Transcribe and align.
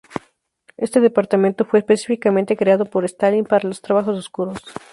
Este 0.77 0.99
departamento 0.99 1.63
fue 1.63 1.77
específicamente 1.77 2.57
creado 2.57 2.85
por 2.87 3.05
Stalin 3.05 3.45
para 3.45 3.67
los 3.69 3.83
"trabajos 3.83 4.17
oscuros". 4.17 4.57